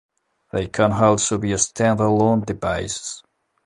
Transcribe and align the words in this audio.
They 0.51 0.65
can 0.65 0.93
also 0.93 1.37
be 1.37 1.55
stand-alone 1.57 2.39
devices. 2.41 3.21